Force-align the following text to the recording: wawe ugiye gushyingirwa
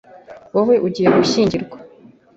wawe 0.55 0.75
ugiye 0.87 1.07
gushyingirwa 1.17 1.77